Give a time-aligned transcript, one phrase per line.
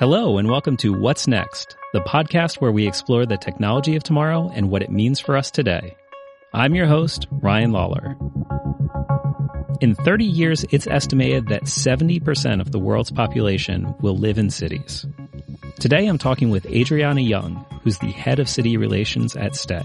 [0.00, 4.50] Hello, and welcome to What's Next, the podcast where we explore the technology of tomorrow
[4.54, 5.94] and what it means for us today.
[6.54, 8.16] I'm your host, Ryan Lawler.
[9.82, 15.04] In 30 years, it's estimated that 70% of the world's population will live in cities.
[15.80, 19.84] Today, I'm talking with Adriana Young, who's the head of city relations at Stae.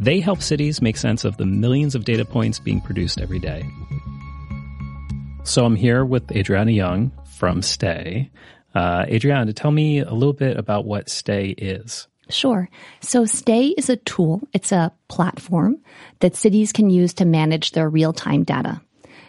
[0.00, 3.68] They help cities make sense of the millions of data points being produced every day.
[5.44, 8.30] So I'm here with Adriana Young from Stae.
[8.76, 12.08] Uh, Adriana, tell me a little bit about what Stae is.
[12.28, 12.68] Sure.
[13.00, 14.42] So Stae is a tool.
[14.52, 15.78] It's a platform
[16.20, 18.82] that cities can use to manage their real-time data.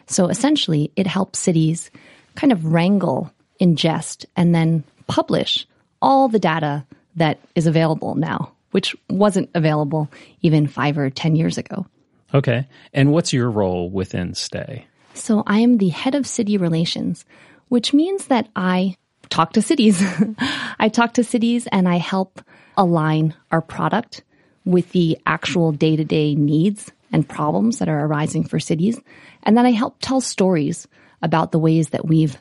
[0.07, 1.91] So essentially, it helps cities
[2.35, 5.65] kind of wrangle, ingest, and then publish
[6.01, 10.09] all the data that is available now, which wasn't available
[10.41, 11.85] even five or 10 years ago.
[12.33, 12.67] Okay.
[12.93, 14.83] And what's your role within Stae?
[15.13, 17.23] So I am the head of city relations,
[17.69, 18.97] which means that I
[19.29, 20.03] talk to cities.
[20.79, 22.41] I talk to cities and I help
[22.75, 24.23] align our product
[24.65, 28.99] with the actual day to day needs and problems that are arising for cities.
[29.43, 30.87] And then I help tell stories
[31.21, 32.37] about the ways that we've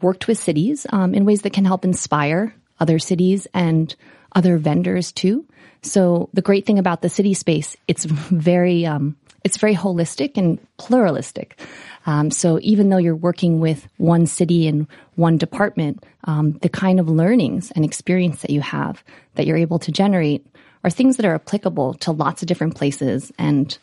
[0.00, 3.94] worked with cities um, in ways that can help inspire other cities and
[4.34, 5.46] other vendors too.
[5.82, 10.58] So the great thing about the city space, it's very, um, it's very holistic and
[10.76, 11.60] pluralistic.
[12.06, 14.86] Um, so even though you're working with one city and
[15.16, 19.78] one department, um, the kind of learnings and experience that you have that you're able
[19.80, 20.46] to generate
[20.84, 23.78] are things that are applicable to lots of different places and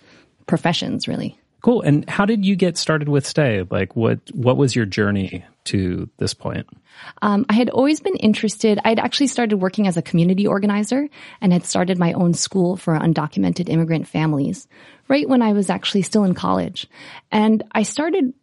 [0.47, 1.37] professions, really.
[1.65, 1.81] Cool.
[1.81, 3.65] And how did you get started with Stae?
[3.71, 6.67] Like, what what was your journey to this point?
[7.23, 8.79] Um, I had always been interested.
[8.85, 11.09] I had actually started working as a community organizer
[11.41, 14.67] and had started my own school for undocumented immigrant families
[15.07, 16.85] right when I was actually still in college.
[17.31, 18.35] And I started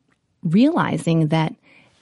[0.43, 1.55] realizing that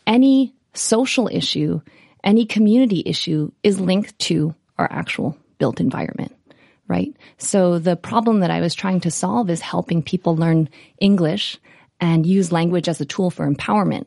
[0.07, 1.83] any social issue,
[2.25, 6.35] any community issue is linked to our actual built environment
[6.91, 7.17] right?
[7.39, 10.69] So the problem that I was trying to solve is helping people learn
[10.99, 11.57] English
[12.01, 14.07] and use language as a tool for empowerment.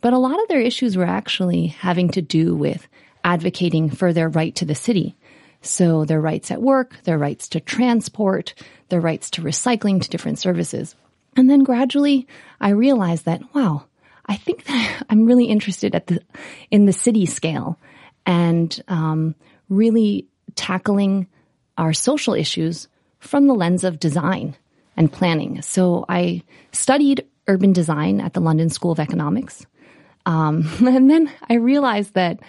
[0.00, 2.88] But a lot of their issues were actually having to do with
[3.22, 5.14] advocating for their right to the city.
[5.60, 8.54] So their rights at work, their rights to transport,
[8.88, 10.96] their rights to recycling, to different services.
[11.36, 12.26] And then gradually
[12.62, 13.84] I realized that, wow,
[14.24, 16.22] I think that I'm really interested at the,
[16.70, 17.78] in the city scale
[18.24, 19.34] and, um,
[19.68, 21.26] really tackling
[21.78, 22.88] our social issues
[23.18, 24.56] from the lens of design
[24.96, 25.62] and planning.
[25.62, 29.66] So I studied urban design at the London School of Economics.
[30.26, 32.40] Um, and then I realized that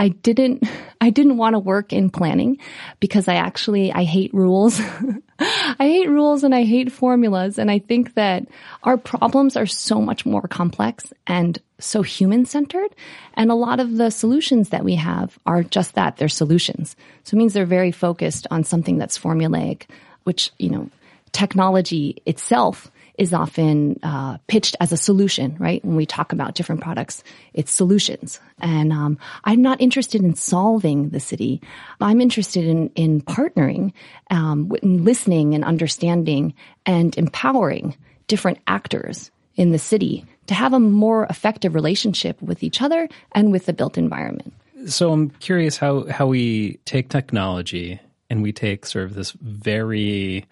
[0.00, 0.62] I didn't,
[1.00, 2.58] I didn't want to work in planning
[3.00, 4.80] because I actually, I hate rules.
[5.40, 7.58] I hate rules and I hate formulas.
[7.58, 8.46] And I think that
[8.84, 12.94] our problems are so much more complex and so human centered.
[13.34, 16.16] And a lot of the solutions that we have are just that.
[16.16, 16.94] They're solutions.
[17.24, 19.86] So it means they're very focused on something that's formulaic,
[20.22, 20.90] which, you know,
[21.32, 25.84] technology itself is often uh, pitched as a solution, right?
[25.84, 28.40] When we talk about different products, it's solutions.
[28.60, 31.60] And um, I'm not interested in solving the city.
[32.00, 33.92] I'm interested in in partnering,
[34.30, 36.54] um, in listening and understanding
[36.86, 37.96] and empowering
[38.28, 43.50] different actors in the city to have a more effective relationship with each other and
[43.52, 44.54] with the built environment.
[44.86, 48.00] So I'm curious how how we take technology
[48.30, 50.46] and we take sort of this very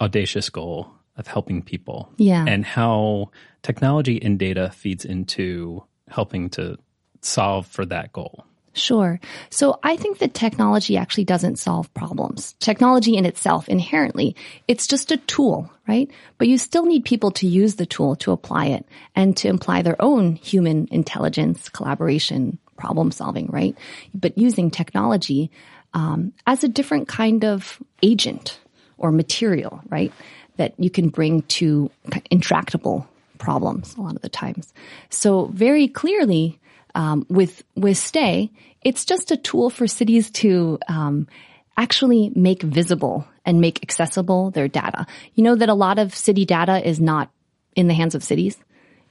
[0.00, 2.10] audacious goal of helping people.
[2.16, 2.44] Yeah.
[2.46, 3.30] And how
[3.62, 6.78] technology and data feeds into helping to
[7.20, 8.44] solve for that goal.
[8.76, 9.18] Sure.
[9.48, 12.54] So I think that technology actually doesn't solve problems.
[12.60, 14.36] Technology in itself, inherently,
[14.68, 16.10] it's just a tool, right?
[16.36, 19.80] But you still need people to use the tool to apply it and to apply
[19.80, 23.74] their own human intelligence, collaboration, problem solving, right?
[24.12, 25.50] But using technology
[25.94, 28.60] um, as a different kind of agent
[28.98, 30.12] or material, right?
[30.56, 31.90] That you can bring to
[32.30, 33.06] intractable
[33.38, 34.72] problems a lot of the times.
[35.10, 36.58] So very clearly,
[36.94, 38.50] um, with with Stae,
[38.82, 41.28] it's just a tool for cities to um,
[41.76, 45.06] actually make visible and make accessible their data.
[45.34, 47.30] You know that a lot of city data is not
[47.74, 48.56] in the hands of cities.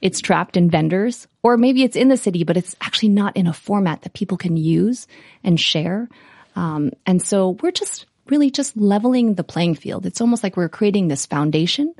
[0.02, 3.46] It's trapped in vendors, or maybe it's in the city, but it's actually not in
[3.46, 5.06] a format that people can use
[5.42, 6.08] and share.
[6.54, 10.06] Um, and so we're just really just leveling the playing field.
[10.06, 11.94] It's almost like we're creating this foundation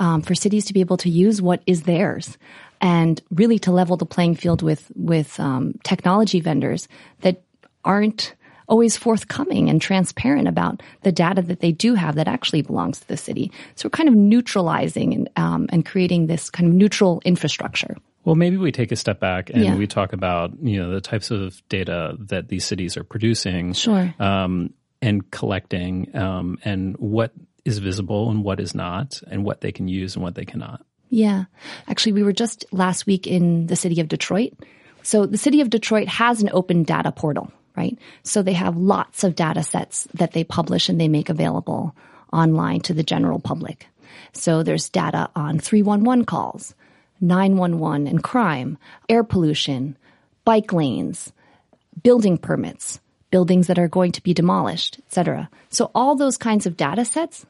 [0.00, 2.38] um, for cities to be able to use what is theirs
[2.80, 6.88] and really to level the playing field with with um, technology vendors
[7.20, 7.42] that
[7.84, 8.34] aren't
[8.68, 13.08] always forthcoming and transparent about the data that they do have that actually belongs to
[13.08, 13.50] the city.
[13.76, 17.96] So we're kind of neutralizing and um, and creating this kind of neutral infrastructure.
[18.24, 19.74] Well, maybe we take a step back and Yeah.
[19.76, 24.14] we talk about you know the types of data that these cities are producing, Sure.
[24.20, 27.32] um, and collecting, um, and what
[27.64, 30.84] is visible and what is not, and what they can use and what they cannot.
[31.10, 31.44] Yeah.
[31.86, 34.52] Actually, we were just last week in the city of Detroit.
[35.02, 37.98] So the city of Detroit has an open data portal, right?
[38.24, 41.94] So they have lots of data sets that they publish and they make available
[42.32, 43.86] online to the general public.
[44.32, 46.74] So there's data on 311 calls,
[47.20, 48.78] 911 and crime,
[49.08, 49.96] air pollution,
[50.44, 51.32] bike lanes,
[52.02, 53.00] building permits,
[53.30, 55.50] buildings that are going to be demolished, et cetera.
[55.70, 57.46] So all those kinds of data sets,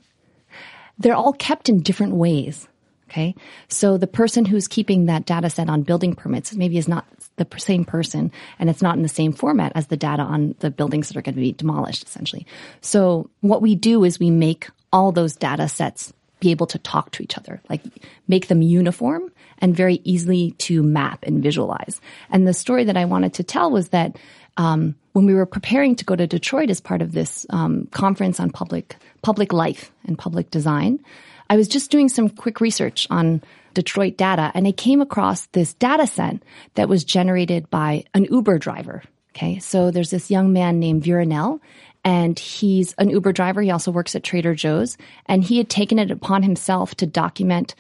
[0.99, 2.69] they're all kept in different ways.
[3.11, 3.35] Okay.
[3.69, 7.47] So the person who's keeping that data set on building permits maybe is not the
[7.57, 11.09] same person and it's not in the same format as the data on the buildings
[11.09, 12.47] that are going to be demolished essentially.
[12.83, 17.11] So what we do is we make all those data sets be able to talk
[17.13, 17.83] to each other, like
[18.29, 22.01] make them uniform and very easily to map and visualize.
[22.31, 24.17] And the story that I wanted to tell was that
[24.59, 28.39] um, when we were preparing to go to Detroit as part of this um, conference
[28.39, 31.01] on public public life and public design,
[31.49, 33.43] I was just doing some quick research on
[33.75, 36.43] Detroit data, and I came across this data set
[36.75, 39.03] that was generated by an Uber driver.
[39.35, 41.61] Okay, so there's this young man named Viranel,
[42.05, 43.63] and he's an Uber driver.
[43.63, 47.75] He also works at Trader Joe's, and he had taken it upon himself to document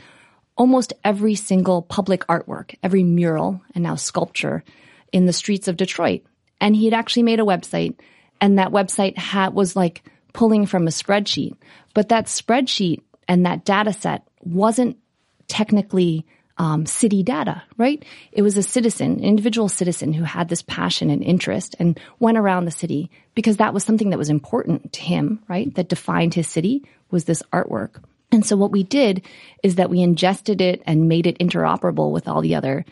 [0.56, 4.62] almost every single public artwork, every mural and now sculpture
[5.12, 6.22] in the streets of Detroit.
[6.60, 7.94] And he had actually made a website,
[8.40, 10.02] and that website had, was like
[10.32, 11.54] pulling from a spreadsheet.
[11.94, 14.96] But that spreadsheet and that data set wasn't
[15.46, 16.26] technically
[16.58, 18.04] um, city data, right?
[18.32, 22.64] It was a citizen, individual citizen who had this passion and interest and went around
[22.64, 25.72] the city because that was something that was important to him, right?
[25.74, 28.02] That defined his city was this artwork.
[28.30, 29.22] And so what we did
[29.62, 32.84] is that we ingested it and made it interoperable with all the other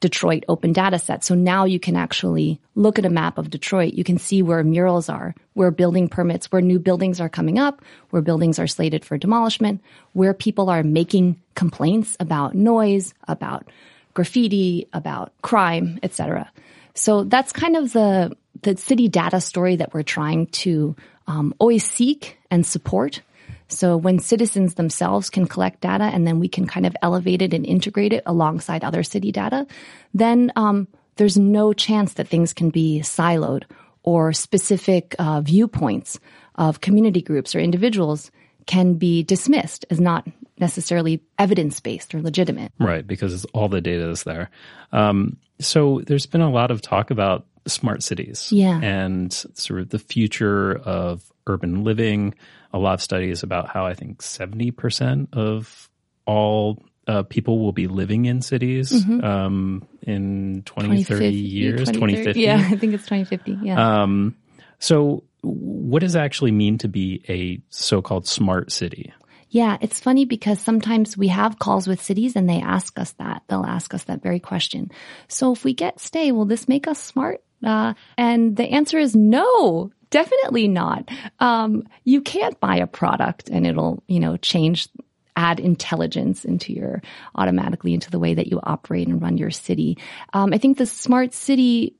[0.00, 1.24] Detroit open data set.
[1.24, 3.94] So now you can actually look at a map of Detroit.
[3.94, 7.82] You can see where murals are, where building permits, where new buildings are coming up,
[8.10, 9.80] where buildings are slated for demolishment,
[10.12, 13.68] where people are making complaints about noise, about
[14.14, 16.50] graffiti, about crime, etc.
[16.94, 20.96] So that's kind of the the city data story that we're trying to
[21.28, 23.20] um, always seek and support.
[23.68, 27.52] So when citizens themselves can collect data and then we can kind of elevate it
[27.52, 29.66] and integrate it alongside other city data,
[30.14, 33.64] then um, there's no chance that things can be siloed
[34.02, 36.18] or specific uh, viewpoints
[36.54, 38.30] of community groups or individuals
[38.66, 40.26] can be dismissed as not
[40.58, 42.72] necessarily evidence based or legitimate.
[42.78, 44.50] Right, because all the data is there.
[44.92, 48.80] Um, so there's been a lot of talk about smart cities Yeah.
[48.80, 52.34] and sort of the future of urban living.
[52.72, 55.88] A lot of studies about how I think 70% of
[56.26, 58.92] all uh, people will be living in cities
[59.22, 62.38] um, in 20, 30 years, 2050.
[62.38, 63.58] Yeah, I think it's 2050.
[63.62, 64.02] Yeah.
[64.02, 64.36] Um,
[64.78, 69.12] so, what does it actually mean to be a so called smart city?
[69.50, 73.42] Yeah, it's funny because sometimes we have calls with cities and they ask us that.
[73.48, 74.90] They'll ask us that very question.
[75.28, 77.42] So if we get Stae, will this make us smart?
[77.64, 81.08] Uh, and the answer is no, definitely not.
[81.40, 84.88] Um, you can't buy a product and it'll, you know, change,
[85.36, 87.02] add intelligence into your
[87.34, 89.98] automatically into the way that you operate and run your city.
[90.32, 91.94] Um, I think the smart city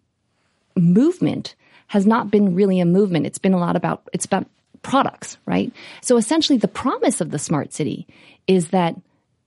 [0.77, 1.55] movement
[1.87, 3.27] has not been really a movement.
[3.27, 4.47] It's been a lot about, it's about
[4.83, 5.73] products, right?
[6.03, 8.07] So essentially the promise of the smart city
[8.47, 8.95] is that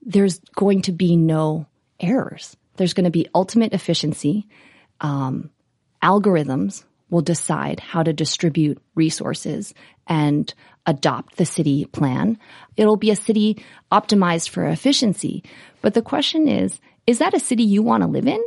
[0.01, 1.67] there's going to be no
[1.99, 2.57] errors.
[2.77, 4.47] There's going to be ultimate efficiency.
[4.99, 5.51] Um,
[6.01, 9.75] algorithms will decide how to distribute resources
[10.07, 10.51] and
[10.87, 12.39] adopt the city plan.
[12.75, 15.43] It'll be a city optimized for efficiency.
[15.81, 18.43] But the question is, is that a city you want to live in?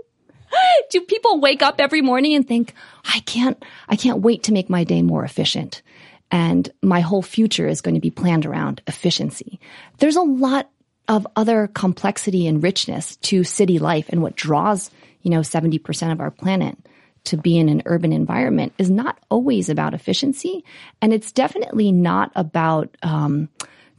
[0.90, 4.68] Do people wake up every morning and think, I can't, I can't wait to make
[4.68, 5.82] my day more efficient?
[6.30, 9.60] And my whole future is going to be planned around efficiency.
[9.98, 10.68] There's a lot
[11.06, 14.90] of other complexity and richness to city life and what draws,
[15.22, 16.78] you know, 70% of our planet
[17.24, 20.64] to be in an urban environment is not always about efficiency.
[21.00, 23.48] And it's definitely not about, um,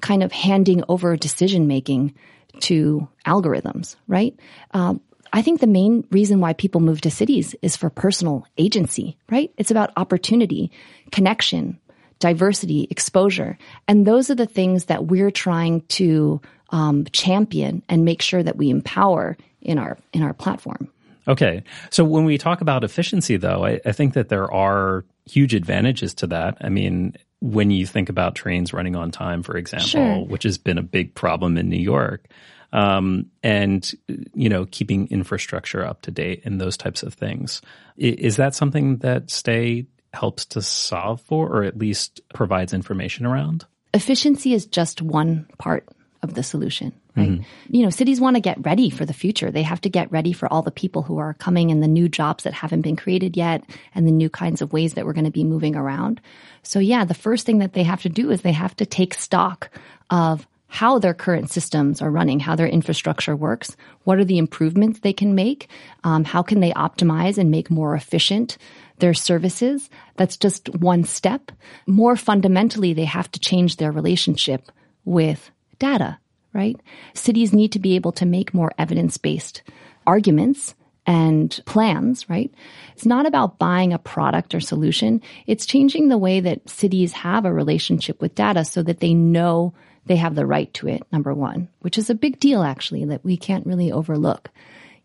[0.01, 2.13] kind of handing over decision making
[2.60, 4.38] to algorithms, right?
[4.72, 5.01] Um,
[5.34, 9.51] I think the main reason why people move to cities is for personal agency, right?
[9.58, 10.72] It's about opportunity,
[11.12, 11.79] connection,
[12.20, 13.58] diversity, exposure.
[13.88, 16.39] And those are the things that we're trying to
[16.70, 20.89] um, champion and make sure that we empower in our in our platform.
[21.27, 21.63] Okay.
[21.89, 26.13] So when we talk about efficiency, though, I, I think that there are huge advantages
[26.15, 26.58] to that.
[26.62, 30.25] I mean, when you think about trains running on time, for example, Sure.
[30.25, 32.27] which has been a big problem in New York,
[32.74, 33.91] um, and
[34.34, 37.62] you know keeping infrastructure up to date and those types of things.
[37.98, 43.65] Is that something that Stae helps to solve for, or at least provides information around?
[43.94, 45.88] Efficiency is just one part
[46.22, 46.94] of the solution.
[47.24, 47.76] Mm-hmm.
[47.76, 49.52] You know, cities want to get ready for the future.
[49.52, 52.10] They have to get ready for all the people who are coming and the new
[52.10, 55.26] jobs that haven't been created yet and the new kinds of ways that we're going
[55.26, 56.22] to be moving around.
[56.64, 59.14] So yeah, the first thing that they have to do is they have to take
[59.14, 59.70] stock
[60.10, 65.00] of how their current systems are running, how their infrastructure works, what are the improvements
[65.00, 65.70] they can make,
[66.04, 68.58] um, how can they optimize and make more efficient
[69.00, 69.90] their services.
[70.16, 71.52] That's just one step.
[71.86, 74.72] More fundamentally, they have to change their relationship
[75.04, 76.18] with data
[76.56, 76.80] right?
[77.14, 79.62] Cities need to be able to make more evidence based
[80.08, 80.74] arguments
[81.06, 82.52] and plans, right?
[82.94, 85.22] It's not about buying a product or solution.
[85.46, 89.74] It's changing the way that cities have a relationship with data so that they know
[90.08, 93.24] they have the right to it, number one, which is a big deal actually that
[93.24, 94.50] we can't really overlook.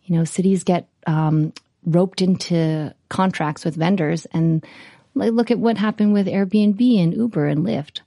[0.05, 1.53] You know, cities get um,
[1.85, 4.65] roped into contracts with vendors and
[5.15, 8.01] look at what happened with Airbnb and Uber and Lyft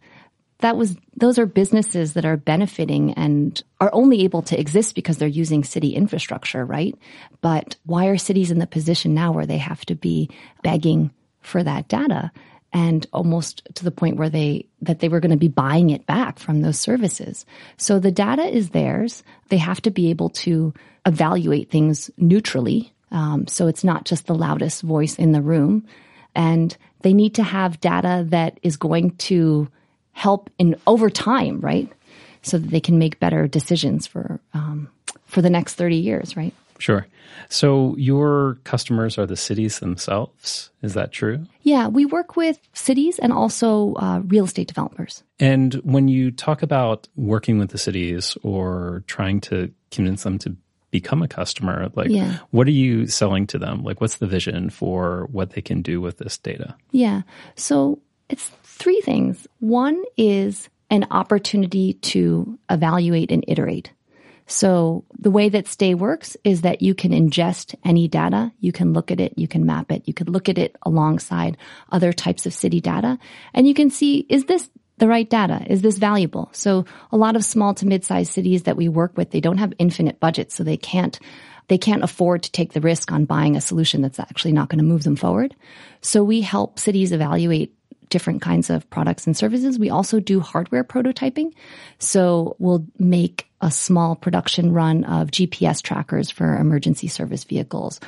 [0.64, 5.18] that was those are businesses that are benefiting and are only able to exist because
[5.18, 6.96] they're using city infrastructure, right?
[7.42, 10.30] But why are cities in the position now where they have to be
[10.64, 12.32] begging for that data
[12.72, 16.06] and almost to the point where they that they were going to be buying it
[16.06, 17.46] back from those services.
[17.76, 19.22] So the data is theirs.
[19.50, 20.74] They have to be able to
[21.06, 22.94] evaluate things neutrally.
[23.12, 25.86] Um, so it's not just the loudest voice in the room,
[26.34, 29.68] and they need to have data that is going to
[30.14, 31.92] help in over time, right?
[32.42, 34.90] So that they can make better decisions for um,
[35.26, 36.54] for the next thirty years, right?
[36.80, 37.08] Sure.
[37.50, 40.70] So your customers are the cities themselves.
[40.82, 41.46] Is that true?
[41.62, 45.24] Yeah, we work with cities and also uh, real estate developers.
[45.40, 50.56] And when you talk about working with the cities or trying to convince them to
[50.92, 52.40] become a customer, like yeah.
[52.52, 53.84] what are you selling to them?
[53.84, 56.76] Like what's the vision for what they can do with this data?
[56.92, 57.22] Yeah.
[57.56, 59.48] So it's three things.
[59.60, 63.92] One is an opportunity to evaluate and iterate.
[64.46, 68.94] So the way that Stae works is that you can ingest any data, you can
[68.94, 71.58] look at it, you can map it, you could look at it alongside
[71.92, 73.18] other types of city data,
[73.54, 75.66] and you can see, is this the right data?
[75.68, 76.50] Is this valuable?
[76.52, 79.74] So a lot of small to mid-sized cities that we work with, they don't have
[79.80, 81.20] infinite budgets, so they can't
[81.70, 84.80] they can't afford to take the risk on buying a solution that's actually not going
[84.80, 85.56] to move them forward.
[86.02, 87.74] So we help cities evaluate
[88.14, 89.80] different kinds of products and services.
[89.80, 91.52] We also do hardware prototyping.
[91.98, 98.00] So we'll make a small production run of GPS trackers for emergency service vehicles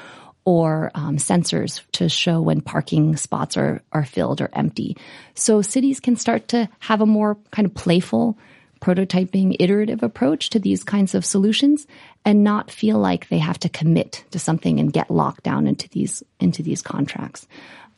[0.45, 4.95] or um, sensors to show when parking spots are, are filled or empty.
[5.33, 8.37] So cities can start to have a more kind of playful
[8.81, 11.87] prototyping iterative approach to these kinds of solutions
[12.23, 15.89] and not feel like they have to commit to something and get locked down into
[15.89, 17.47] these into these contracts.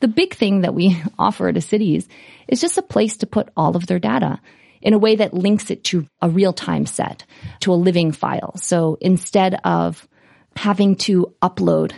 [0.00, 2.08] The big thing that we offer to cities
[2.46, 4.40] is just a place to put all of their data
[4.80, 7.24] in a way that links it to a real time set,
[7.60, 8.56] to a living file.
[8.56, 10.06] So instead of
[10.54, 11.92] having to upload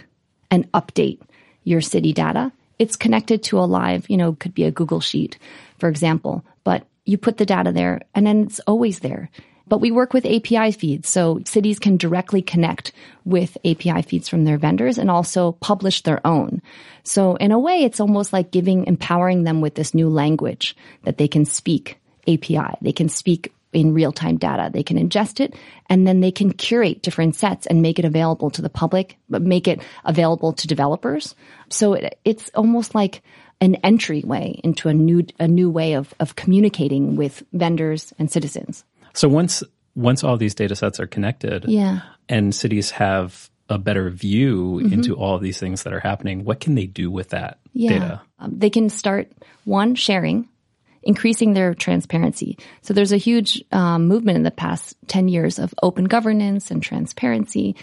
[0.51, 1.21] and update
[1.65, 5.39] your city data, it's connected to a live, you know, could be a Google Sheet,
[5.79, 9.31] for example, but you put the data there and then it's always there.
[9.71, 12.91] But we work with API feeds, so cities can directly connect
[13.25, 16.61] with API feeds from their vendors and also publish their own.
[17.05, 21.19] So in a way, it's almost like giving, empowering them with this new language that
[21.19, 22.75] they can speak API.
[22.83, 24.71] They can speak in real time data.
[24.73, 25.55] They can ingest it
[25.89, 29.43] and then they can curate different sets and make it available to the public, but
[29.43, 31.37] make it available to developers.
[31.69, 33.23] So it, it's almost like
[33.61, 38.85] an entryway into a new, a new way of, of communicating with vendors and citizens.
[39.15, 39.63] So once
[39.95, 42.01] once all these data sets are connected yeah.
[42.29, 44.93] and cities have a better view mm-hmm.
[44.93, 47.91] into all these things that are happening, what can they do with that yeah.
[47.91, 48.23] data?
[48.39, 49.31] Um, they can start
[49.65, 50.49] one sharing,
[51.03, 52.59] increasing their transparency.
[52.83, 56.83] So there's a huge um, movement in the past 10 years of open governance and
[56.83, 57.77] transparency.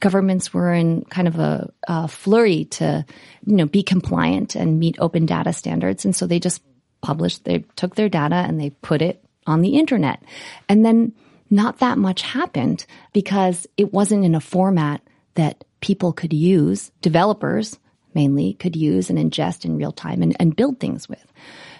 [0.00, 3.04] Governments were in kind of a, a flurry to,
[3.46, 6.04] you know, be compliant and meet open data standards.
[6.04, 6.62] And so they just
[7.00, 10.22] published, they took their data and they put it on the internet.
[10.68, 11.12] And then
[11.50, 15.02] not that much happened because it wasn't in a format
[15.34, 17.78] that people could use, developers
[18.14, 21.24] mainly could use and ingest in real time and, and build things with.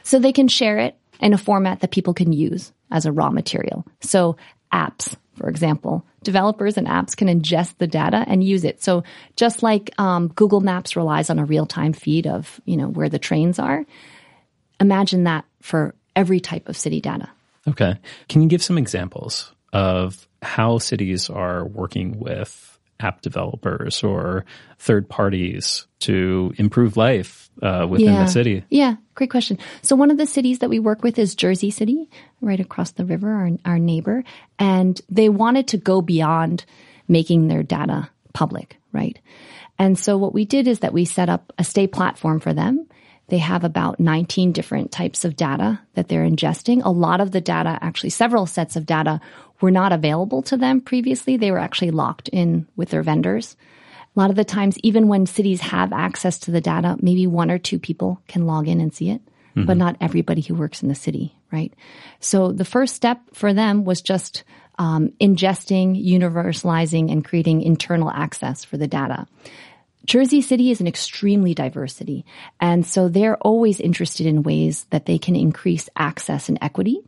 [0.02, 3.30] So they can share it in a format that people can use as a raw
[3.30, 3.86] material.
[4.00, 4.36] So
[4.72, 8.82] apps, for example, developers and apps can ingest the data and use it.
[8.82, 9.04] So
[9.36, 13.08] just like um, Google Maps relies on a real time feed of you know where
[13.08, 13.84] the trains are,
[14.80, 17.28] imagine that for every type of city data.
[17.68, 17.98] Okay.
[18.28, 24.44] Can you give some examples of how cities are working with app developers or
[24.78, 28.24] third parties to improve life uh, within yeah.
[28.24, 28.64] the city?
[28.70, 29.58] Yeah, great question.
[29.82, 32.08] So one of the cities that we work with is Jersey City,
[32.40, 34.24] right across the river, our, our neighbor,
[34.58, 36.64] and they wanted to go beyond
[37.08, 39.18] making their data public, right?
[39.78, 42.86] And so what we did is that we set up a Stae platform for them.
[43.28, 46.84] They have about 19 different types of data that they're ingesting.
[46.84, 49.20] A lot of the data, actually several sets of data
[49.60, 51.36] were not available to them previously.
[51.36, 53.56] They were actually locked in with their vendors.
[54.14, 57.50] A lot of the times, even when cities have access to the data, maybe one
[57.50, 59.22] or two people can log in and see it,
[59.56, 59.64] mm-hmm.
[59.64, 61.72] but not everybody who works in the city, right?
[62.20, 64.44] So the first step for them was just
[64.78, 69.26] um, ingesting, universalizing, and creating internal access for the data.
[70.04, 72.24] Jersey City is an extremely diverse city.
[72.60, 77.00] And so they're always interested in ways that they can increase access and equity.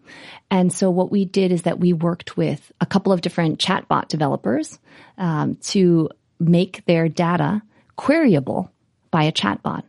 [0.51, 4.09] And so what we did is that we worked with a couple of different chatbot
[4.09, 4.79] developers
[5.19, 7.63] um, to make their data
[7.99, 8.71] queryable
[9.11, 9.83] by a chatbot.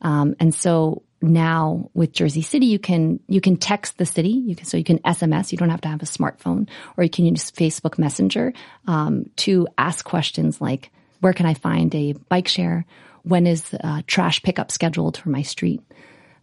[0.00, 4.30] Um, and so now with Jersey City, you can you can text the city.
[4.30, 5.52] You can so you can SMS.
[5.52, 8.52] You don't have to have a smartphone, or you can use Facebook Messenger
[8.88, 10.90] um, to ask questions like
[11.22, 12.84] where can I find a bike share?
[13.22, 15.80] When is uh, trash pickup scheduled for my street?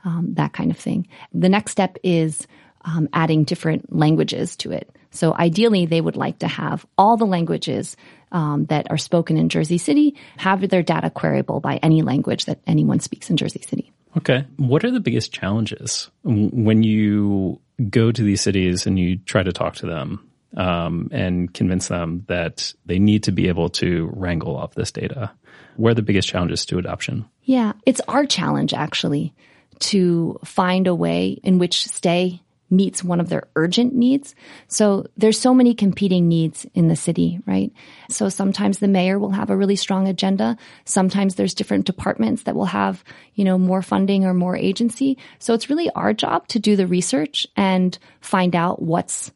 [0.05, 1.07] Um, that kind of thing.
[1.33, 2.47] The next step is
[2.85, 4.89] um, adding different languages to it.
[5.11, 7.97] So ideally, they would like to have all the languages
[8.31, 12.61] um, that are spoken in Jersey City have their data queryable by any language that
[12.65, 13.91] anyone speaks in Jersey City.
[14.17, 14.45] Okay.
[14.55, 17.59] What are the biggest challenges when you
[17.89, 20.28] go to these cities and you try to talk to them?
[20.57, 25.31] Um, and convince them that they need to be able to wrangle off this data?
[25.75, 27.25] Where are the biggest challenges to adoption?
[27.43, 29.35] Yeah, it's our challenge actually
[29.79, 34.35] to find a way in which Stae meets one of their urgent needs.
[34.67, 37.71] So there's so many competing needs in the city, right?
[38.09, 40.57] So sometimes the mayor will have a really strong agenda.
[40.85, 43.03] Sometimes there's different departments that will have,
[43.33, 45.17] you know, more funding or more agency.
[45.39, 49.31] So it's really our job to do the research and find out what's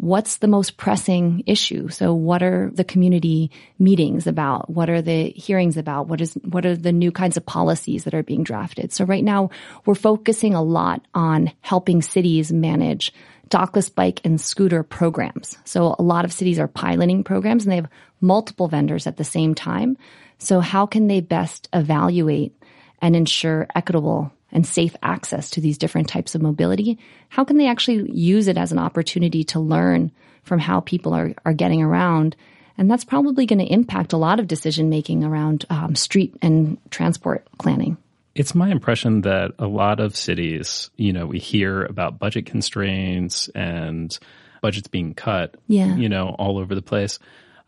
[0.00, 1.88] what's the most pressing issue?
[1.88, 4.70] So what are the community meetings about?
[4.70, 6.08] What are the hearings about?
[6.08, 8.94] What is, what are the new kinds of policies that are being drafted?
[8.94, 9.50] So right now
[9.84, 13.12] we're focusing a lot on helping cities manage
[13.50, 15.58] dockless bike and scooter programs.
[15.64, 17.90] So a lot of cities are piloting programs and they have
[18.22, 19.98] multiple vendors at the same time.
[20.38, 22.56] So how can they best evaluate
[23.02, 27.68] and ensure equitable and safe access to these different types of mobility, how can they
[27.68, 30.10] actually use it as an opportunity to learn
[30.42, 32.36] from how people are, are getting around?
[32.78, 36.78] And that's probably going to impact a lot of decision making around um, street and
[36.90, 37.96] transport planning.
[38.34, 43.48] It's my impression that a lot of cities, you know, we hear about budget constraints
[43.48, 44.16] and
[44.62, 45.94] budgets being cut, yeah.
[45.96, 47.18] you know, all over the place.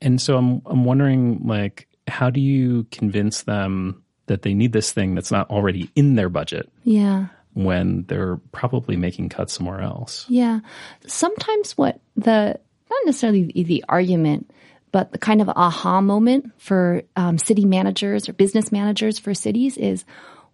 [0.01, 4.93] And so I'm I'm wondering like how do you convince them that they need this
[4.93, 6.71] thing that's not already in their budget.
[6.85, 7.27] Yeah.
[7.55, 10.25] When they're probably making cuts somewhere else.
[10.29, 10.61] Yeah.
[11.07, 12.59] Sometimes what the,
[12.91, 14.51] not necessarily the, the argument,
[14.91, 19.77] but the kind of aha moment for um, city managers or business managers for cities
[19.77, 20.05] is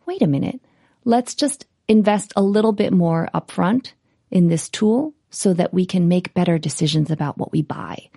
[0.06, 0.60] wait a minute,
[1.04, 3.92] let's just invest a little bit more upfront
[4.30, 8.08] in this tool so that we can make better decisions about what we buy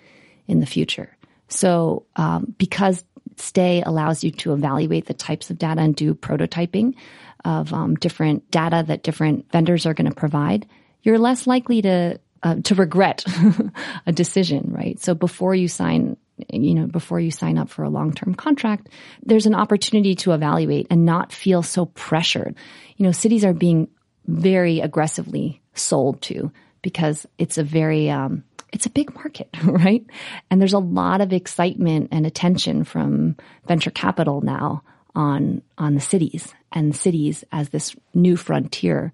[0.47, 1.15] in the future.
[1.47, 3.03] So, um, because
[3.41, 6.95] Stae allows you to evaluate the types of data and do prototyping
[7.43, 10.67] of um, different data that different vendors are going to provide.
[11.01, 13.23] You're less likely to uh, to regret
[14.07, 14.99] a decision, right?
[14.99, 16.17] So before you sign,
[16.51, 18.89] you know, before you sign up for a long term contract,
[19.23, 22.55] there's an opportunity to evaluate and not feel so pressured.
[22.97, 23.89] You know, cities are being
[24.25, 26.51] very aggressively sold to
[26.81, 30.05] because it's a very um, it's a big market, right?
[30.49, 33.35] And there's a lot of excitement and attention from
[33.67, 34.83] venture capital now
[35.15, 39.13] on, on the cities and cities as this new frontier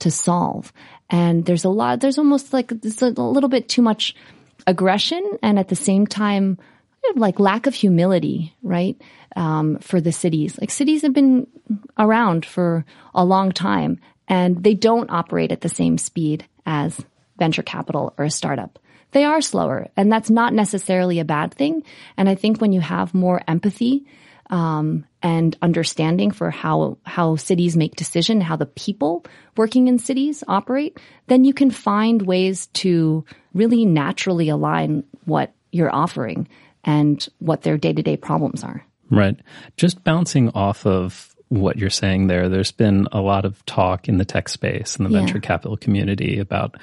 [0.00, 0.72] to solve.
[1.08, 4.14] And there's a lot, there's almost like, there's a little bit too much
[4.66, 6.58] aggression and at the same time,
[7.16, 9.00] like lack of humility, right?
[9.34, 10.58] Um, for the cities.
[10.60, 11.46] Like cities have been
[11.98, 12.84] around for
[13.14, 17.00] a long time and they don't operate at the same speed as
[17.38, 18.78] venture capital or a startup
[19.12, 21.82] they are slower and that's not necessarily a bad thing.
[22.16, 24.06] And I think when you have more empathy,
[24.50, 29.24] um, and understanding for how how cities make decision, how the people
[29.56, 35.94] working in cities operate, then you can find ways to really naturally align what you're
[35.94, 36.48] offering
[36.84, 38.84] and what their day to day problems are.
[39.10, 39.38] Right.
[39.76, 44.18] Just bouncing off of what you're saying there, there's been a lot of talk in
[44.18, 45.18] the tech space and the yeah.
[45.18, 46.76] venture capital community about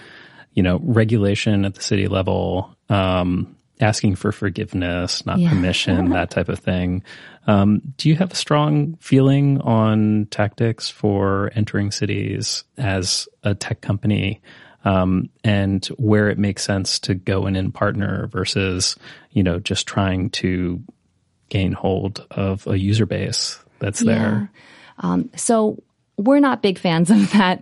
[0.57, 5.49] you know, regulation at the city level, um, asking for forgiveness, not yeah.
[5.49, 7.03] permission, that type of thing.
[7.45, 13.81] Um, do you have a strong feeling on tactics for entering cities as a tech
[13.81, 14.41] company?
[14.83, 18.95] Um, and where it makes sense to go in and partner versus,
[19.33, 20.81] you know, just trying to
[21.49, 24.11] gain hold of a user base that's yeah.
[24.11, 24.51] there.
[24.97, 25.83] Um, so
[26.17, 27.61] we're not big fans of that.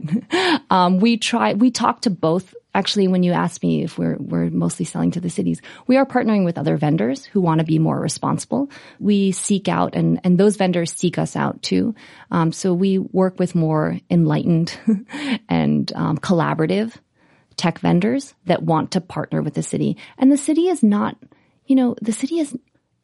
[0.70, 2.54] Um, we try, we talk to both.
[2.76, 6.06] Actually, when you ask me if we're, we're mostly selling to the cities, we are
[6.06, 8.70] partnering with other vendors who want to be more responsible.
[9.00, 11.96] We seek out and, and those vendors seek us out too.
[12.32, 14.78] Um, so we work with more enlightened
[15.50, 16.94] and um, collaborative
[17.56, 19.96] tech vendors that want to partner with the city.
[20.18, 21.16] And the city is not,
[21.66, 22.58] you know, the city is,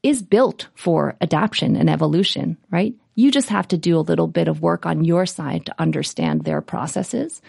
[0.03, 2.93] is built for adaptation and evolution, right?
[3.15, 6.43] You just have to do a little bit of work on your side to understand
[6.43, 7.41] their processes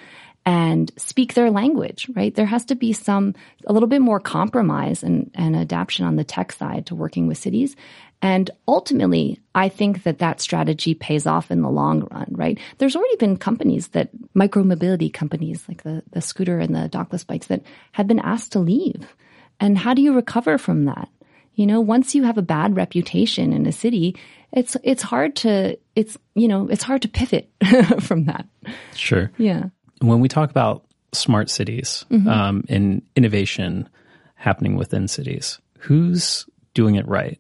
[0.44, 2.35] and speak their language, right?
[2.35, 3.35] There has to be some,
[3.66, 7.38] a little bit more compromise and, and adaptation on the tech side to working with
[7.38, 7.76] cities.
[8.22, 12.59] And ultimately, I think that that strategy pays off in the long run, right?
[12.78, 17.48] There's already been companies that, micromobility companies like the, the scooter and the dockless bikes
[17.48, 19.14] that have been asked to leave.
[19.61, 21.09] And how do you recover from that?
[21.55, 24.16] You know, once you have a bad reputation in a city,
[24.52, 27.50] it's, it's hard to, it's, you know, it's hard to pivot
[28.00, 28.46] from that.
[28.94, 29.31] Sure.
[29.37, 29.64] Yeah.
[30.02, 32.28] When we talk about smart cities mm-hmm.
[32.28, 33.88] um, and innovation
[34.34, 37.38] happening within cities, who's doing it right?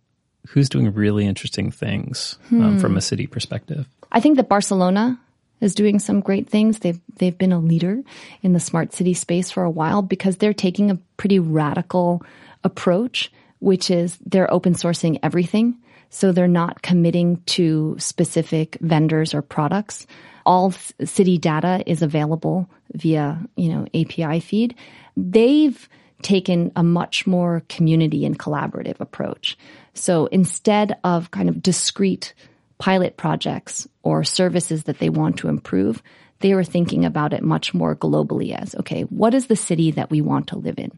[0.48, 2.62] Who's doing really interesting things hmm.
[2.62, 3.88] um, from a city perspective?
[4.10, 5.18] I think that Barcelona
[5.60, 6.80] is doing some great things.
[6.80, 8.02] They've they've been a leader
[8.42, 12.22] in the smart city space for a while because they're taking a pretty radical
[12.64, 15.78] approach, which is they're open sourcing everything.
[16.14, 20.06] So they're not committing to specific vendors or products.
[20.44, 24.74] All city data is available via, you know, API feed.
[25.16, 25.88] They've
[26.20, 29.56] taken a much more community and collaborative approach.
[29.94, 32.34] So instead of kind of discrete
[32.76, 36.02] pilot projects or services that they want to improve,
[36.40, 40.10] they were thinking about it much more globally as, okay, what is the city that
[40.10, 40.92] we want to live in?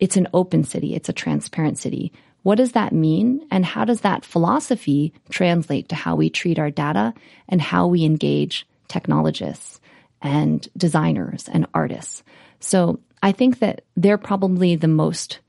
[0.00, 0.94] It's an open city.
[0.96, 2.12] It's a transparent city.
[2.46, 3.44] What does that mean?
[3.50, 7.12] And how does that philosophy translate to how we treat our data
[7.48, 9.80] and how we engage technologists
[10.22, 12.22] and designers and artists?
[12.60, 15.40] So I think that they're probably the most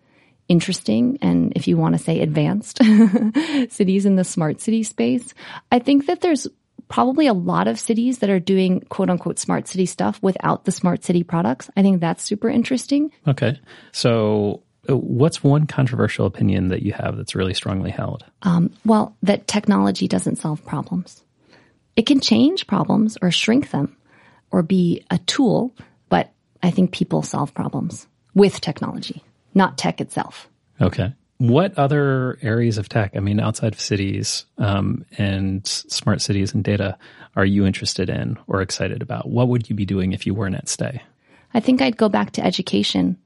[0.48, 2.82] interesting and if you want to say advanced
[3.70, 5.36] cities in the smart city space.
[5.72, 6.48] I think that there's
[6.88, 10.72] probably a lot of cities that are doing quote unquote smart city stuff without the
[10.72, 11.70] smart city products.
[11.78, 13.12] I think that's super interesting.
[13.28, 13.60] Okay.
[13.92, 18.26] So what's one controversial opinion that you have that's really strongly held?
[18.44, 21.24] Um, well, that technology doesn't solve problems.
[21.96, 23.98] It can change problems or shrink them
[24.52, 25.74] or be a tool,
[26.10, 29.24] but I think people solve problems with technology
[29.58, 30.48] not tech itself.
[30.80, 31.14] Okay.
[31.40, 36.64] What other areas of tech, I mean, outside of cities um, and smart cities and
[36.64, 36.98] data,
[37.36, 39.30] are you interested in or excited about?
[39.30, 41.02] What would you be doing if you weren't at Stae?
[41.54, 43.18] I think I'd go back to education.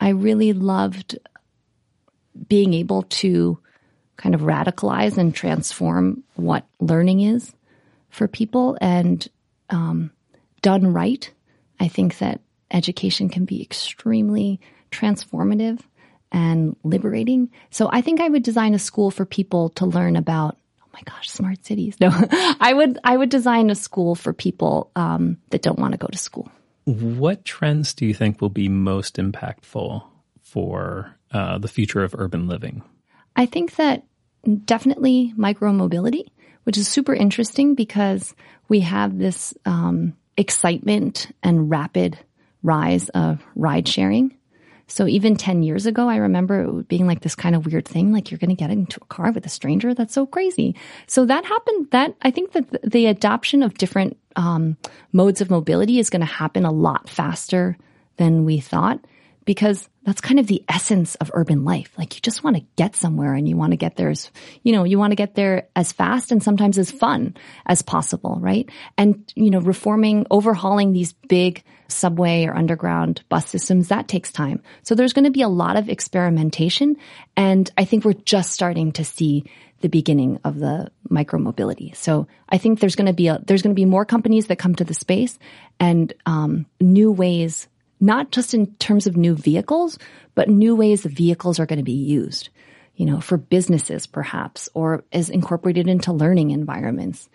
[0.00, 1.18] I really loved
[2.48, 3.58] being able to
[4.16, 7.52] kind of radicalize and transform what learning is
[8.10, 9.26] for people and
[9.70, 10.10] um,
[10.62, 11.30] done right.
[11.80, 15.80] I think that education can be extremely transformative
[16.30, 17.50] and liberating.
[17.70, 20.56] So I think I would design a school for people to learn about.
[20.82, 21.96] Oh my gosh, smart cities!
[22.00, 22.10] No,
[22.60, 26.06] I would I would design a school for people um, that don't want to go
[26.06, 26.50] to school.
[26.84, 30.04] What trends do you think will be most impactful
[30.42, 32.82] for uh, the future of urban living?
[33.36, 34.04] I think that
[34.64, 36.26] definitely micromobility,
[36.64, 38.34] which is super interesting because
[38.68, 42.18] we have this um, excitement and rapid
[42.62, 44.36] rise of ride sharing
[44.86, 48.12] so even 10 years ago, I remember it being like this kind of weird thing,
[48.12, 49.94] like you're going to get into a car with a stranger.
[49.94, 50.74] That's so crazy.
[51.06, 54.76] So that happened that I think that the adoption of different um,
[55.12, 57.76] modes of mobility is going to happen a lot faster
[58.16, 59.00] than we thought
[59.44, 61.92] because that's kind of the essence of urban life.
[61.96, 64.30] Like you just want to get somewhere and you want to get there as,
[64.62, 68.38] you know, you want to get there as fast and sometimes as fun as possible,
[68.40, 68.68] right?
[68.98, 74.62] And, you know, reforming, overhauling these big subway or underground bus systems, that takes time.
[74.82, 76.96] So there's going to be a lot of experimentation.
[77.36, 79.44] And I think we're just starting to see
[79.80, 81.94] the beginning of the micromobility.
[81.94, 84.58] So I think there's going to be a, there's going to be more companies that
[84.58, 85.38] come to the space
[85.78, 87.68] and um, new ways
[88.04, 89.98] not just in terms of new vehicles,
[90.34, 92.50] but new ways the vehicles are going to be used,
[92.96, 97.30] you know, for businesses perhaps, or as incorporated into learning environments.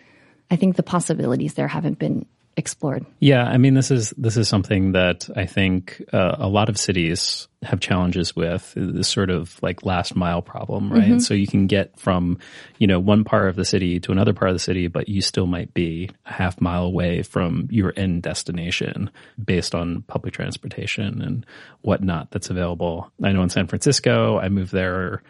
[0.48, 2.24] I think the possibilities there haven't been
[2.60, 3.04] explored.
[3.18, 6.78] Yeah, I mean this is this is something that I think uh, a lot of
[6.78, 11.02] cities have challenges with this sort of like last mile problem, right?
[11.02, 11.18] Mm-hmm.
[11.18, 12.38] So you can get from,
[12.78, 15.20] you know, one part of the city to another part of the city, but you
[15.20, 19.10] still might be a half mile away from your end destination
[19.42, 21.44] based on public transportation and
[21.82, 23.10] whatnot that's available.
[23.22, 25.22] I know in San Francisco, I moved there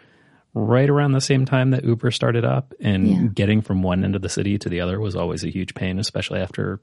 [0.53, 3.27] right around the same time that Uber started up and yeah.
[3.33, 5.99] getting from one end of the city to the other was always a huge pain,
[5.99, 6.79] especially after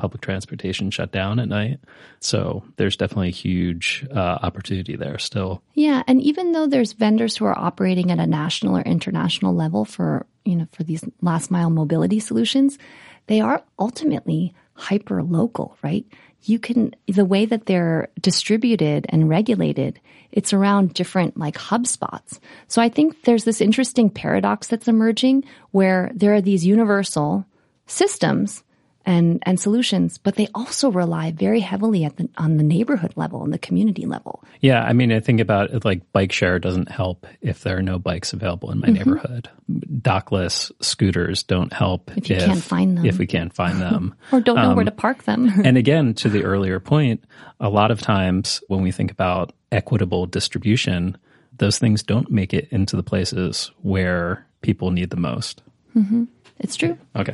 [0.00, 1.78] public transportation shut down at night.
[2.20, 5.62] So there's definitely a huge uh, opportunity there still.
[5.74, 9.84] Yeah, and even though there's vendors who are operating at a national or international level
[9.84, 12.78] for you know for these last mile mobility solutions,
[13.26, 16.06] they are ultimately hyper local, right?
[16.42, 20.00] You can the way that they're distributed and regulated,
[20.32, 22.40] it's around different like hub spots.
[22.68, 27.44] So I think there's this interesting paradox that's emerging where there are these universal
[27.86, 28.64] systems
[29.06, 33.42] and, and solutions, but they also rely very heavily at the, on the neighborhood level
[33.42, 34.44] and the community level.
[34.60, 34.82] Yeah.
[34.82, 37.98] I mean, I think about it like bike share doesn't help if there are no
[37.98, 38.96] bikes available in my mm-hmm.
[38.96, 39.48] neighborhood.
[39.70, 43.06] Dockless scooters don't help if you if, can't find them.
[43.06, 44.14] If we can't find them.
[44.32, 45.50] or don't know um, where to park them.
[45.64, 47.24] and again, to the earlier point,
[47.58, 51.16] a lot of times when we think about equitable distribution,
[51.56, 55.62] those things don't make it into the places where people need the most.
[55.96, 56.24] Mm-hmm.
[56.60, 56.98] It's true.
[57.16, 57.32] Okay.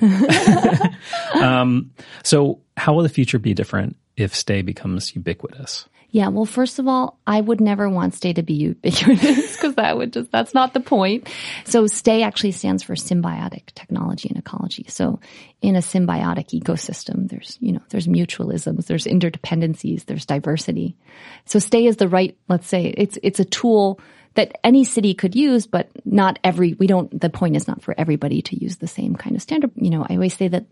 [1.34, 1.90] um,
[2.22, 5.88] so, how will the future be different if Stae becomes ubiquitous?
[6.10, 9.98] Yeah, well, first of all, I would never want Stae to be ubiquitous because that
[9.98, 11.28] would just, that's not the point.
[11.64, 14.86] So Stae actually stands for symbiotic technology and ecology.
[14.88, 15.20] So
[15.60, 20.96] in a symbiotic ecosystem, there's, you know, there's mutualisms, there's interdependencies, there's diversity.
[21.44, 24.00] So Stae is the right, let's say, it's, it's a tool
[24.36, 27.94] that any city could use, but not every, we don't, the point is not for
[27.98, 29.72] everybody to use the same kind of standard.
[29.74, 30.66] You know, I always say that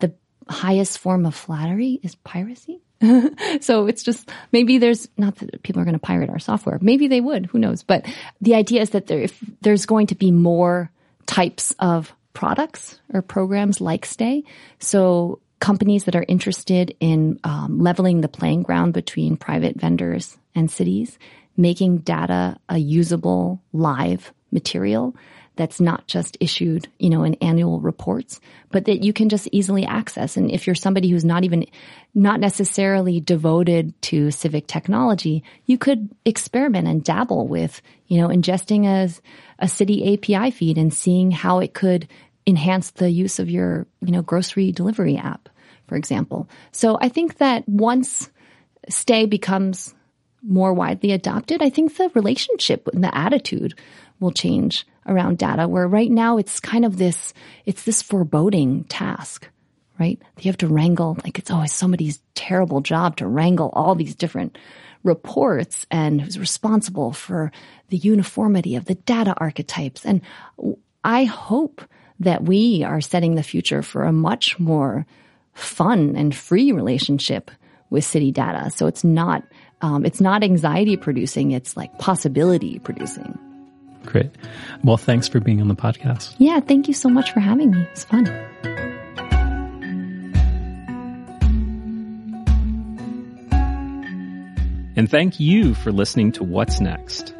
[0.00, 0.14] the
[0.48, 2.80] highest form of flattery is piracy.
[3.60, 6.78] so it's just, maybe there's, not that people are going to pirate our software.
[6.80, 7.82] Maybe they would, who knows?
[7.82, 8.06] But
[8.40, 10.90] the idea is that there, if there's going to be more
[11.26, 14.44] types of products or programs like Stae.
[14.78, 20.70] So companies that are interested in um, leveling the playing ground between private vendors and
[20.70, 21.18] cities
[21.58, 25.14] making data a usable live material
[25.56, 28.40] that's not just issued, you know, in annual reports,
[28.70, 30.36] but that you can just easily access.
[30.36, 31.66] And if you're somebody who's not even,
[32.14, 38.86] not necessarily devoted to civic technology, you could experiment and dabble with, you know, ingesting
[38.86, 39.10] a,
[39.58, 42.06] a city API feed and seeing how it could
[42.46, 45.48] enhance the use of your, you know, grocery delivery app,
[45.88, 46.48] for example.
[46.70, 48.30] So I think that once
[48.88, 49.92] Stae becomes
[50.42, 53.74] more widely adopted, I think the relationship and the attitude
[54.20, 57.32] will change around data where right now it's kind of this,
[57.64, 59.48] it's this foreboding task,
[59.98, 60.20] right?
[60.40, 64.58] You have to wrangle, like it's always somebody's terrible job to wrangle all these different
[65.04, 67.52] reports and who's responsible for
[67.88, 70.04] the uniformity of the data archetypes.
[70.04, 70.20] And
[71.04, 71.82] I hope
[72.20, 75.06] that we are setting the future for a much more
[75.54, 77.50] fun and free relationship
[77.90, 78.70] with city data.
[78.70, 79.44] So it's not
[79.80, 83.38] um, it's not anxiety producing, it's like possibility producing.
[84.04, 84.30] Great.
[84.82, 86.34] Well, thanks for being on the podcast.
[86.38, 87.82] Yeah, thank you so much for having me.
[87.92, 88.26] It's fun.
[94.96, 97.32] And thank you for listening to What's Next.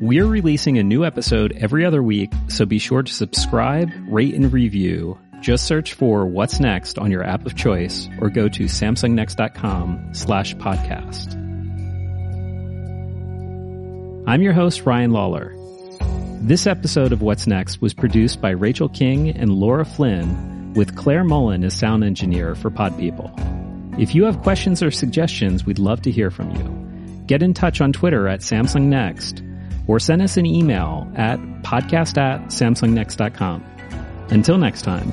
[0.00, 4.52] We're releasing a new episode every other week, so be sure to subscribe, rate, and
[4.52, 10.10] review just search for What's Next on your app of choice or go to samsungnext.com
[10.12, 11.34] slash podcast.
[14.26, 15.54] I'm your host, Ryan Lawler.
[16.40, 21.24] This episode of What's Next was produced by Rachel King and Laura Flynn with Claire
[21.24, 23.32] Mullen as sound engineer for Pod People.
[23.98, 27.24] If you have questions or suggestions, we'd love to hear from you.
[27.26, 29.42] Get in touch on Twitter at Samsung Next
[29.86, 33.64] or send us an email at podcast at samsungnext.com.
[34.30, 35.12] Until next time.